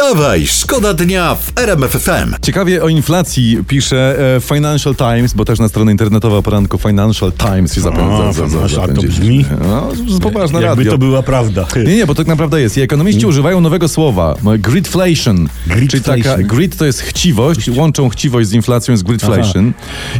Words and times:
Wstawaj, 0.00 0.46
szkoda 0.46 0.94
dnia 0.94 1.34
w 1.34 1.58
RMF 1.58 1.90
FM. 1.90 2.34
Ciekawie 2.42 2.82
o 2.82 2.88
inflacji 2.88 3.58
pisze 3.68 4.16
e, 4.36 4.40
Financial 4.40 4.94
Times, 4.94 5.34
bo 5.34 5.44
też 5.44 5.58
na 5.58 5.68
stronę 5.68 5.92
internetową 5.92 6.42
poranku 6.42 6.78
Financial 6.78 7.32
Times 7.32 7.74
się 7.74 7.80
zapędza. 7.80 8.28
A, 8.28 8.32
Financial, 8.32 8.94
to 8.94 9.02
brzmi? 9.02 9.44
No, 9.68 9.92
poważne 10.22 10.62
Jakby 10.62 10.84
radio. 10.84 10.92
to 10.92 10.98
była 10.98 11.22
prawda. 11.22 11.66
Nie, 11.86 11.96
nie, 11.96 12.06
bo 12.06 12.14
tak 12.14 12.26
naprawdę 12.26 12.60
jest. 12.60 12.76
I 12.76 12.80
ekonomiści 12.80 13.26
używają 13.26 13.60
nowego 13.60 13.88
słowa, 13.88 14.34
no, 14.42 14.50
gridflation. 14.58 15.48
Czyli 15.88 16.02
taka, 16.02 16.38
grid 16.38 16.76
to 16.76 16.84
jest 16.84 17.00
chciwość, 17.00 17.68
łączą 17.68 18.08
chciwość 18.08 18.48
z 18.48 18.52
inflacją, 18.52 18.92
jest 18.92 19.04
gridflation. 19.04 19.72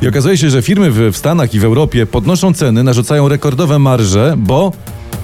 I 0.02 0.08
okazuje 0.08 0.38
się, 0.38 0.50
że 0.50 0.62
firmy 0.62 0.90
w, 0.90 1.12
w 1.12 1.16
Stanach 1.16 1.54
i 1.54 1.60
w 1.60 1.64
Europie 1.64 2.06
podnoszą 2.06 2.54
ceny, 2.54 2.82
narzucają 2.82 3.28
rekordowe 3.28 3.78
marże, 3.78 4.34
bo 4.36 4.72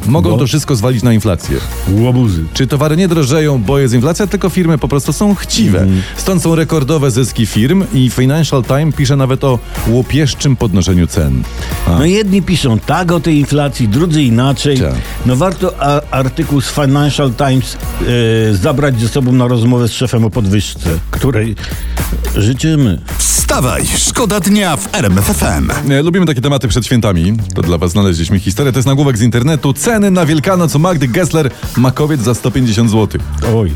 mogą 0.08 0.30
Bo? 0.30 0.36
to 0.36 0.46
wszystko 0.46 0.76
zwalić 0.76 1.02
na 1.02 1.12
inflację. 1.12 1.56
Łobuzy. 1.92 2.44
Czy 2.54 2.66
towary 2.66 2.96
nie 2.96 3.08
drożeją, 3.08 3.62
bo 3.62 3.78
jest 3.78 3.94
inflacja, 3.94 4.26
tylko 4.26 4.48
firmy 4.48 4.78
po 4.78 4.88
prostu 4.88 5.12
są 5.12 5.34
chciwe. 5.34 5.80
Mhm. 5.80 6.02
Stąd 6.16 6.42
są 6.42 6.54
rekordowe 6.54 7.10
zyski 7.10 7.46
firm 7.46 7.84
i 7.92 8.10
Financial 8.10 8.64
Times 8.64 8.94
pisze 8.94 9.16
nawet 9.16 9.44
o 9.44 9.58
łopieszczym 9.88 10.56
podnoszeniu 10.56 11.06
cen. 11.06 11.42
A. 11.86 11.90
No 11.90 12.04
jedni 12.04 12.42
piszą 12.42 12.78
tak 12.78 13.12
o 13.12 13.20
tej 13.20 13.38
inflacji, 13.38 13.88
drudzy 13.88 14.22
inaczej. 14.22 14.78
Tak. 14.78 14.94
No 15.26 15.36
warto 15.36 15.74
a, 15.80 16.00
artykuł 16.10 16.60
z 16.60 16.70
Financial 16.70 17.32
Times 17.34 17.76
e, 18.50 18.54
zabrać 18.54 19.00
ze 19.00 19.08
sobą 19.08 19.32
na 19.32 19.48
rozmowę 19.48 19.88
z 19.88 19.92
szefem 19.92 20.24
o 20.24 20.30
podwyżce, 20.30 20.90
której 21.10 21.56
życzymy. 22.36 23.00
Wstawaj, 23.18 23.82
szkoda 23.96 24.40
dnia 24.40 24.76
w 24.76 24.94
RMF 24.94 25.24
FM. 25.24 25.90
E, 25.92 26.02
Lubimy 26.02 26.26
takie 26.26 26.40
tematy 26.40 26.68
przed 26.68 26.86
świętami. 26.86 27.36
To 27.54 27.62
dla 27.62 27.78
was 27.78 27.90
znaleźliśmy 27.90 28.40
historię. 28.40 28.72
To 28.72 28.78
jest 28.78 28.86
nagłówek 28.86 29.18
z 29.18 29.22
internetu. 29.22 29.72
Ceny 29.72 29.95
na 30.00 30.26
Wielkanoc 30.26 30.74
u 30.74 30.78
Magdy 30.78 31.08
Gessler. 31.08 31.50
Makowiec 31.76 32.20
za 32.20 32.34
150 32.34 32.90
zł. 32.90 33.20
Oj. 33.56 33.72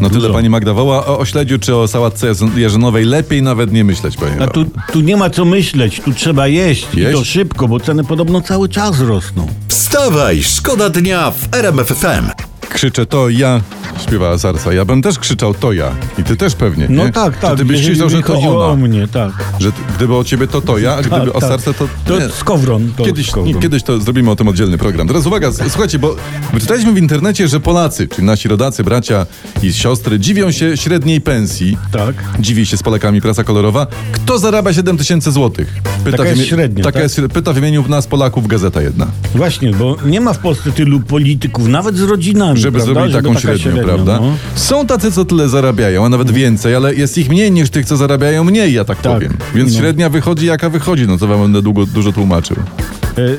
No 0.00 0.08
tyle 0.08 0.20
Dużo. 0.20 0.34
pani 0.34 0.48
Magda 0.50 0.72
woła. 0.74 1.06
O, 1.06 1.18
o 1.18 1.24
śledziu 1.24 1.58
czy 1.58 1.76
o 1.76 1.88
sałatce 1.88 2.26
jarz- 2.32 2.56
jarzynowej 2.58 3.04
lepiej 3.04 3.42
nawet 3.42 3.72
nie 3.72 3.84
myśleć, 3.84 4.16
pani 4.16 4.42
A 4.42 4.46
tu, 4.46 4.64
tu 4.92 5.00
nie 5.00 5.16
ma 5.16 5.30
co 5.30 5.44
myśleć, 5.44 6.00
tu 6.04 6.12
trzeba 6.14 6.46
jeść. 6.48 6.86
I 6.94 7.00
Jeść? 7.00 7.18
to 7.18 7.24
szybko, 7.24 7.68
bo 7.68 7.80
ceny 7.80 8.04
podobno 8.04 8.40
cały 8.40 8.68
czas 8.68 9.00
rosną. 9.00 9.46
Wstawaj, 9.68 10.42
szkoda 10.42 10.90
dnia 10.90 11.30
w 11.30 11.54
RMF 11.54 11.86
FM. 11.88 12.30
Krzyczę 12.68 13.06
to 13.06 13.28
ja, 13.28 13.60
śpiewała 14.06 14.38
Sarsa. 14.38 14.72
Ja 14.72 14.84
bym 14.84 15.02
też 15.02 15.18
krzyczał 15.18 15.54
to 15.54 15.72
ja. 15.72 15.90
I 16.18 16.22
ty 16.24 16.36
też 16.36 16.54
pewnie, 16.54 16.86
No 16.90 17.04
nie? 17.04 17.12
tak, 17.12 17.38
tak. 17.38 17.50
Czy 17.50 17.56
ty 17.56 17.64
byś 17.64 17.80
krzyczał, 17.80 18.10
że 18.10 18.22
to 18.22 18.34
chodziło 18.34 18.64
o 18.66 18.70
ona? 18.72 18.88
mnie, 18.88 19.08
tak. 19.08 19.32
Że 19.60 19.72
gdyby 19.96 20.16
o 20.16 20.24
ciebie 20.24 20.46
to 20.46 20.60
to 20.60 20.78
ja, 20.78 20.94
a 20.94 21.00
gdyby 21.00 21.16
tak, 21.16 21.28
o 21.36 21.40
tak. 21.40 21.48
Sarsę 21.50 21.74
to... 21.74 21.88
To 22.04 22.18
nie. 22.20 22.28
skowron. 22.28 22.92
To 22.96 23.04
Kiedyś, 23.04 23.30
skowron. 23.30 23.60
kiedyś 23.62 23.82
to 23.82 24.00
zrobimy 24.00 24.30
o 24.30 24.36
tym 24.36 24.48
oddzielny 24.48 24.78
program. 24.78 25.08
Teraz 25.08 25.26
uwaga, 25.26 25.52
słuchajcie, 25.68 25.98
bo 25.98 26.16
wyczytaliśmy 26.52 26.92
w 26.92 26.98
internecie, 26.98 27.48
że 27.48 27.60
Polacy, 27.60 28.08
czyli 28.08 28.26
nasi 28.26 28.48
rodacy, 28.48 28.84
bracia 28.84 29.26
i 29.62 29.72
siostry, 29.72 30.18
dziwią 30.18 30.50
się 30.52 30.76
średniej 30.76 31.20
pensji. 31.20 31.78
Tak. 31.92 32.14
Dziwi 32.38 32.66
się 32.66 32.76
z 32.76 32.82
Polakami 32.82 33.20
prasa 33.20 33.44
kolorowa. 33.44 33.86
Kto 34.12 34.38
zarabia 34.38 34.72
7 34.72 34.96
tysięcy 34.98 35.32
złotych? 35.32 35.74
Pyta 36.04 36.16
Taka 36.16 36.30
jest 36.30 36.44
średnia, 36.46 36.84
Taka 36.84 36.92
tak? 36.92 37.02
jest, 37.02 37.20
pyta 37.32 37.52
w 37.52 37.58
imieniu 37.58 37.88
nas 37.88 38.06
Polaków 38.06 38.46
gazeta 38.46 38.82
jedna. 38.82 39.06
Właśnie, 39.34 39.72
bo 39.72 39.96
nie 40.06 40.20
ma 40.20 40.32
w 40.32 40.38
Polsce 40.38 40.72
tylu 40.72 41.00
polityków, 41.00 41.66
nawet 41.68 41.96
z 41.96 42.02
rodzinami. 42.02 42.60
Żeby 42.60 42.78
prawda? 42.78 43.08
Żeby 43.08 43.22
taką 43.22 43.40
średnią, 43.40 43.82
prawda? 43.84 44.18
no. 44.20 44.36
Są 44.54 44.86
tacy, 44.86 45.12
co 45.12 45.24
tyle 45.24 45.48
zarabiają, 45.48 46.04
a 46.04 46.08
nawet 46.08 46.30
więcej, 46.30 46.74
ale 46.74 46.94
jest 46.94 47.18
ich 47.18 47.28
mniej 47.30 47.52
niż 47.52 47.70
tych, 47.70 47.86
co 47.86 47.96
zarabiają 47.96 48.44
mniej, 48.44 48.72
ja 48.72 48.84
tak, 48.84 49.00
Tak. 49.00 49.12
powiem. 49.14 49.36
Więc 49.54 49.72
No. 49.74 49.78
średnia 49.80 50.08
wychodzi 50.08 50.46
jaka 50.46 50.70
wychodzi, 50.70 51.06
no 51.06 51.18
to 51.18 51.26
wam 51.26 51.40
będę 51.42 51.62
długo, 51.62 51.86
dużo 51.86 52.12
tłumaczył. 52.12 52.56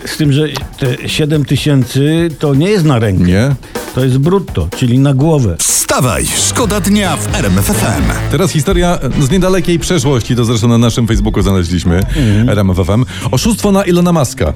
E, 0.04 0.08
Z 0.08 0.18
tym, 0.18 0.32
że 0.34 0.48
te 0.80 1.10
7 1.10 1.46
tysięcy 1.46 2.30
to 2.40 2.56
nie 2.56 2.70
jest 2.70 2.86
na 2.86 3.00
rękę. 3.00 3.24
Nie? 3.24 3.56
To 3.96 4.04
jest 4.06 4.18
brutto, 4.18 4.68
czyli 4.78 5.00
na 5.00 5.14
głowę. 5.14 5.56
Wstawaj, 5.60 6.26
szkoda 6.48 6.80
dnia 6.82 7.18
w 7.18 7.36
RMF 7.36 7.66
FM. 7.66 8.32
Teraz 8.32 8.52
historia 8.52 9.00
z 9.20 9.32
niedalekiej 9.32 9.80
przeszłości, 9.80 10.36
to 10.36 10.46
zresztą 10.46 10.68
na 10.68 10.78
naszym 10.78 11.08
Facebooku 11.08 11.42
znaleźliśmy, 11.44 11.96
Mhm. 11.96 12.50
RMFFM. 12.50 13.06
Oszustwo 13.32 13.72
na 13.72 13.84
Ilona 13.84 14.12
Maska. 14.14 14.54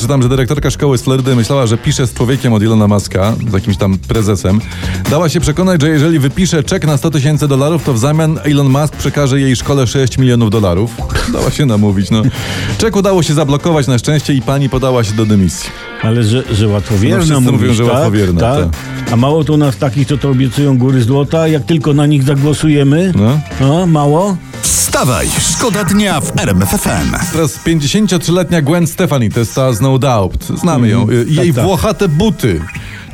Czytam, 0.00 0.22
że 0.22 0.28
dyrektorka 0.28 0.70
szkoły 0.70 0.98
z 0.98 1.02
Florydy 1.02 1.36
myślała, 1.36 1.66
że 1.66 1.78
pisze 1.78 2.06
z 2.06 2.14
człowiekiem 2.14 2.52
od 2.52 2.62
Ilona 2.62 2.88
Maska, 2.88 3.34
z 3.50 3.52
jakimś 3.52 3.76
tam 3.76 3.98
prezesem. 3.98 4.60
Dała 5.10 5.28
się 5.28 5.40
przekonać, 5.40 5.80
że 5.80 5.88
jeżeli 5.88 6.18
wypisze 6.18 6.62
czek 6.64 6.86
na 6.86 6.96
100 6.96 7.10
tysięcy 7.10 7.48
dolarów, 7.48 7.84
to 7.84 7.94
w 7.94 7.98
zamian 7.98 8.38
Elon 8.44 8.68
Musk 8.68 8.96
przekaże 8.96 9.40
jej 9.40 9.56
szkole 9.56 9.86
6 9.86 10.18
milionów 10.18 10.50
dolarów. 10.50 10.90
Dała 11.32 11.50
się 11.50 11.66
namówić, 11.66 12.10
no. 12.10 12.22
Czek 12.78 12.96
udało 12.96 13.22
się 13.22 13.34
zablokować 13.34 13.86
na 13.86 13.98
szczęście 13.98 14.34
i 14.34 14.42
pani 14.42 14.68
podała 14.68 15.04
się 15.04 15.12
do 15.12 15.26
dymisji. 15.26 15.70
Ale 16.02 16.22
że, 16.24 16.42
że 16.54 16.68
łatwowierna 16.68 17.24
No 17.34 17.40
mówisz, 17.40 17.60
mówią, 17.60 17.74
że 17.74 17.84
tak? 17.84 17.92
łatwowierna, 17.94 18.35
tak? 18.40 18.64
tak. 18.64 19.12
A 19.12 19.16
mało 19.16 19.44
to 19.44 19.52
u 19.52 19.56
nas 19.56 19.76
takich, 19.76 20.08
co 20.08 20.18
to 20.18 20.30
obiecują 20.30 20.78
góry 20.78 21.02
złota, 21.02 21.48
jak 21.48 21.64
tylko 21.64 21.94
na 21.94 22.06
nich 22.06 22.22
zagłosujemy, 22.22 23.12
No. 23.16 23.40
a, 23.82 23.86
mało? 23.86 24.36
Wstawaj, 24.62 25.28
szkoda 25.52 25.84
dnia 25.84 26.20
w 26.20 26.38
RMF 26.40 26.68
FM. 26.68 27.32
Teraz 27.32 27.58
53-letnia 27.66 28.62
Gwen 28.62 28.86
Stefani, 28.86 29.30
to 29.30 29.40
jest 29.40 29.54
ta 29.54 29.72
z 29.72 29.80
No 29.80 29.98
Doubt. 29.98 30.44
Znamy 30.44 30.88
ją. 30.88 31.10
Y, 31.10 31.24
Jej 31.28 31.46
tak, 31.48 31.56
tak. 31.56 31.64
włochate 31.64 32.08
buty. 32.08 32.60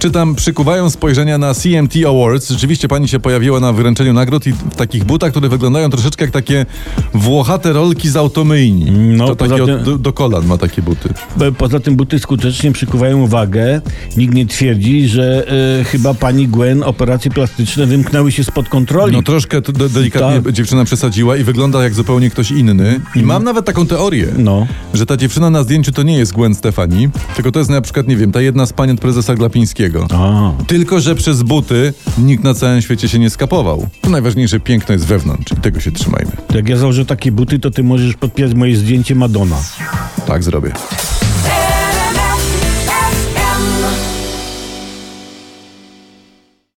Czytam, 0.02 0.34
przykuwają 0.34 0.90
spojrzenia 0.90 1.38
na 1.38 1.54
CMT 1.54 1.92
Awards. 2.08 2.50
Rzeczywiście 2.50 2.88
pani 2.88 3.08
się 3.08 3.20
pojawiła 3.20 3.60
na 3.60 3.72
wręczeniu 3.72 4.12
nagród 4.12 4.46
i 4.46 4.52
w 4.52 4.74
takich 4.76 5.04
butach, 5.04 5.30
które 5.30 5.48
wyglądają 5.48 5.90
troszeczkę 5.90 6.24
jak 6.24 6.32
takie 6.34 6.66
włochate 7.14 7.72
rolki 7.72 8.08
z 8.08 8.16
automyjni. 8.16 8.90
No, 8.90 9.26
to 9.26 9.36
takie 9.36 9.54
tym- 9.66 9.74
od, 9.74 9.82
do, 9.82 9.98
do 9.98 10.12
kolan 10.12 10.46
ma 10.46 10.58
takie 10.58 10.82
buty. 10.82 11.08
Bo 11.36 11.52
Poza 11.52 11.80
tym 11.80 11.96
buty 11.96 12.18
skutecznie 12.18 12.72
przykuwają 12.72 13.22
uwagę. 13.22 13.80
Nikt 14.16 14.34
nie 14.34 14.46
twierdzi, 14.46 15.08
że 15.08 15.46
e, 15.80 15.84
chyba 15.84 16.14
pani 16.14 16.48
Gwen 16.48 16.82
operacje 16.82 17.30
plastyczne 17.30 17.86
wymknęły 17.86 18.32
się 18.32 18.44
spod 18.44 18.68
kontroli. 18.68 19.12
No 19.16 19.22
troszkę 19.22 19.60
de- 19.60 19.88
delikatnie 19.88 20.28
Tak. 20.28 20.36
Mhm. 20.36 20.54
dziewczyna 20.54 20.84
przesadziła 20.84 21.36
i 21.36 21.44
wygląda 21.44 21.84
jak 21.84 21.94
zupełnie 21.94 22.30
ktoś 22.30 22.50
inny. 22.50 23.00
I 23.16 23.22
mam 23.22 23.44
nawet 23.44 23.64
taką 23.64 23.86
teorię, 23.86 24.26
No. 24.38 24.66
że 24.94 25.06
ta 25.06 25.16
dziewczyna 25.16 25.50
na 25.50 25.62
zdjęciu 25.62 25.92
to 25.92 26.02
nie 26.02 26.18
jest 26.18 26.32
Gwen 26.34 26.54
Stefani, 26.54 27.08
tylko 27.36 27.52
to 27.52 27.58
jest 27.58 27.70
na 27.70 27.80
przykład, 27.80 28.08
nie 28.08 28.16
wiem, 28.16 28.32
ta 28.32 28.40
jedna 28.40 28.66
z 28.66 28.72
pań 28.72 28.90
od 28.90 29.00
prezesa 29.00 29.34
Glapińskiego. 29.34 29.91
A. 30.00 30.52
Tylko, 30.66 31.00
że 31.00 31.14
przez 31.14 31.42
buty 31.42 31.94
nikt 32.18 32.44
na 32.44 32.54
całym 32.54 32.82
świecie 32.82 33.08
się 33.08 33.18
nie 33.18 33.30
skapował. 33.30 33.88
To 34.00 34.10
najważniejsze, 34.10 34.60
piękno 34.60 34.92
jest 34.92 35.06
wewnątrz 35.06 35.52
i 35.52 35.56
tego 35.56 35.80
się 35.80 35.92
trzymajmy. 35.92 36.32
Jak 36.54 36.68
ja 36.68 36.76
założę 36.76 37.06
takie 37.06 37.32
buty, 37.32 37.58
to 37.58 37.70
ty 37.70 37.82
możesz 37.82 38.14
podpisać 38.14 38.54
moje 38.54 38.76
zdjęcie 38.76 39.14
Madonna. 39.14 39.56
Tak 40.26 40.42
zrobię. 40.42 40.72